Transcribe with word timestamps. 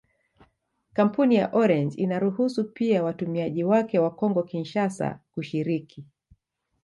Kampuni 0.93 1.35
ya 1.35 1.49
Orange 1.53 1.95
inaruhusu 2.01 2.63
pia 2.71 3.03
watumiaji 3.03 3.63
wake 3.63 3.99
wa 3.99 4.11
Kongo-Kinshasa 4.15 5.19
kushiriki. 5.31 6.05